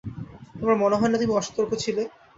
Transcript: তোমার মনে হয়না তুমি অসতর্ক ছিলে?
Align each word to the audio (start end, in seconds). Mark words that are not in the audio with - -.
তোমার 0.55 0.77
মনে 0.79 0.95
হয়না 0.95 1.17
তুমি 1.21 1.33
অসতর্ক 1.35 1.71
ছিলে? 1.83 2.03